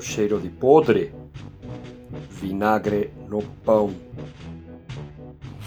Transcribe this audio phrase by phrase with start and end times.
[0.00, 1.12] Cheiro de podre?
[2.30, 3.92] Vinagre no pão.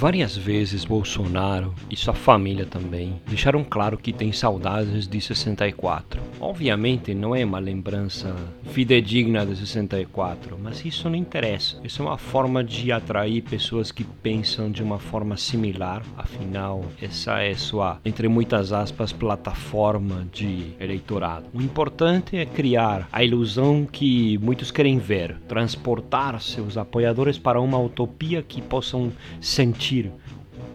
[0.00, 6.18] Várias vezes Bolsonaro e sua família também deixaram claro que tem saudades de 64.
[6.40, 8.34] Obviamente não é uma lembrança
[8.70, 11.78] fidedigna de 64, mas isso não interessa.
[11.84, 16.02] Isso é uma forma de atrair pessoas que pensam de uma forma similar.
[16.16, 21.44] Afinal, essa é sua, entre muitas aspas, plataforma de eleitorado.
[21.52, 27.78] O importante é criar a ilusão que muitos querem ver, transportar seus apoiadores para uma
[27.78, 30.12] utopia que possam sentir sentir,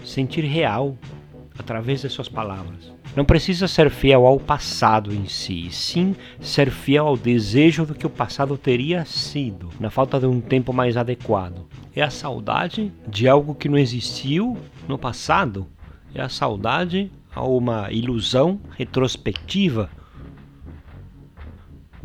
[0.04, 0.98] sentir real
[1.58, 2.94] através de suas palavras.
[3.16, 8.06] Não precisa ser fiel ao passado em si, sim ser fiel ao desejo do que
[8.06, 11.66] o passado teria sido, na falta de um tempo mais adequado.
[11.96, 15.66] É a saudade de algo que não existiu no passado,
[16.14, 19.90] é a saudade a uma ilusão retrospectiva,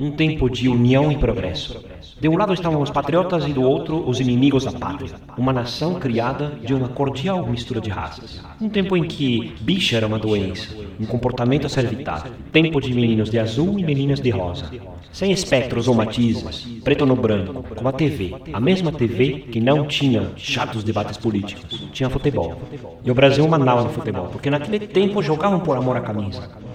[0.01, 1.85] um tempo de união e progresso.
[2.19, 5.15] De um lado estavam os patriotas e do outro os inimigos da pátria.
[5.37, 8.41] Uma nação criada de uma cordial mistura de raças.
[8.59, 12.31] Um tempo em que bicha era uma doença, um comportamento a ser evitado.
[12.51, 14.71] Tempo de meninos de azul e meninas de rosa.
[15.13, 18.35] Sem espectros ou matizes, preto no branco, como a TV.
[18.55, 21.89] A mesma TV que não tinha chatos debates políticos.
[21.93, 22.57] Tinha futebol.
[23.05, 26.70] E o Brasil mandava no futebol, porque naquele tempo jogavam por amor à camisa.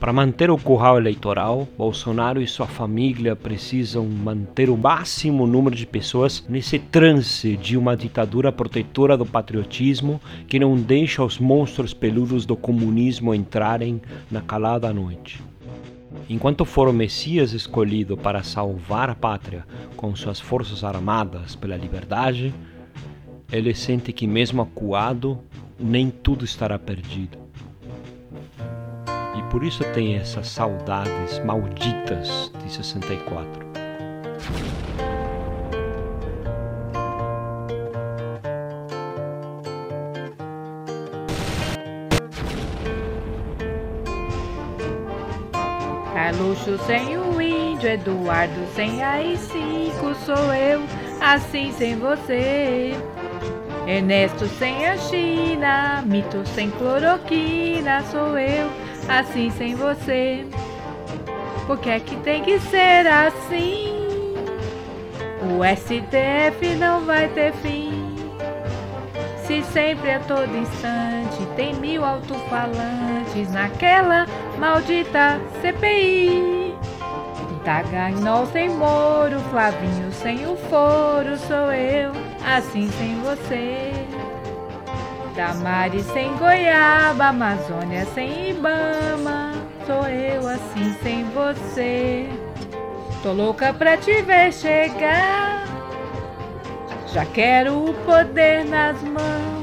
[0.00, 5.86] Para manter o curral eleitoral, Bolsonaro e sua família precisam manter o máximo número de
[5.86, 12.46] pessoas nesse trance de uma ditadura protetora do patriotismo que não deixa os monstros peludos
[12.46, 15.42] do comunismo entrarem na calada noite.
[16.30, 19.66] Enquanto for o Messias escolhido para salvar a pátria
[19.98, 22.54] com suas forças armadas pela liberdade,
[23.52, 25.38] ele sente que, mesmo acuado,
[25.78, 27.39] nem tudo estará perdido.
[29.50, 33.68] Por isso tem essas saudades malditas de 64.
[46.14, 50.80] Carluxo sem o índio, Eduardo sem AI-5, sou eu,
[51.20, 52.94] assim sem você.
[53.86, 58.70] Ernesto sem a China, mito sem cloroquina, sou eu,
[59.08, 60.46] assim sem você.
[61.66, 63.90] Por que é que tem que ser assim?
[65.42, 68.14] O STF não vai ter fim.
[69.44, 74.26] Se sempre a todo instante tem mil alto-falantes naquela
[74.58, 76.74] maldita CPI.
[77.64, 82.12] Daganol sem Moro, Flavinho sem o foro, sou eu,
[82.44, 83.92] assim sem você.
[85.34, 89.52] Damares sem goiaba, Amazônia sem Ibama.
[89.86, 92.28] Sou eu assim sem você.
[93.22, 95.64] Tô louca pra te ver chegar.
[97.12, 99.60] Já quero o poder nas mãos.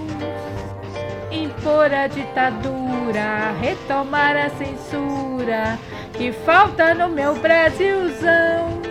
[1.32, 5.78] Impor a ditadura, retomar a censura
[6.14, 8.82] que falta no meu Brasilzão.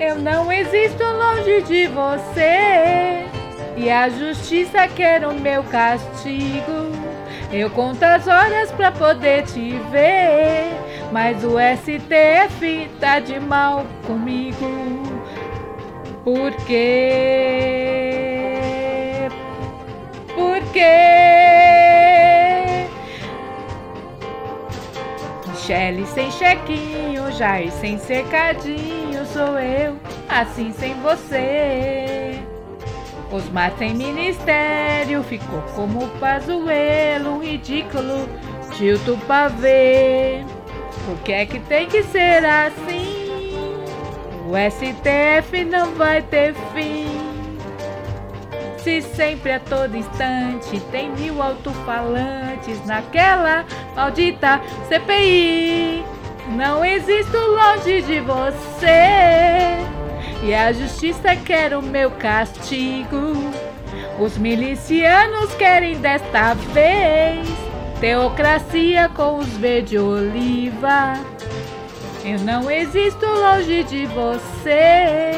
[0.00, 3.13] Eu não existo longe de você.
[3.76, 6.92] E a justiça quer o meu castigo.
[7.52, 10.70] Eu conto as horas pra poder te ver.
[11.12, 15.02] Mas o STF tá de mal comigo.
[16.24, 18.54] Por quê?
[20.34, 21.24] Por quê?
[25.46, 29.96] Michele sem chequinho, Jair sem cercadinho, sou eu,
[30.28, 32.23] assim sem você.
[33.34, 38.28] Osmar sem ministério, ficou como Pazuelo, ridículo,
[38.76, 40.44] Tilto Pavê.
[41.04, 43.24] Por que é que tem que ser assim?
[44.46, 47.08] O STF não vai ter fim.
[48.78, 53.64] Se sempre a todo instante tem mil alto-falantes naquela
[53.96, 56.04] maldita CPI.
[56.50, 59.93] Não existo longe de você.
[60.44, 63.50] E a justiça quer o meu castigo.
[64.20, 67.48] Os milicianos querem desta vez
[67.98, 71.14] teocracia com os verde oliva.
[72.22, 75.30] Eu não existo longe de você.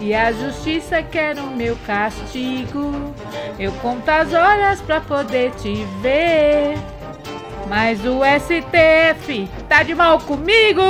[0.00, 3.14] E a justiça quer o meu castigo.
[3.56, 6.76] Eu conto as horas pra poder te ver.
[7.68, 10.82] Mas o STF tá de mal comigo.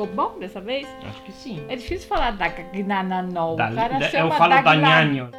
[0.00, 0.88] Ficou bom dessa vez?
[1.06, 1.62] Acho que sim.
[1.68, 3.54] É difícil falar da Gagnanol.
[3.56, 5.30] Da- o cara da- chama eu falo da Nhanho.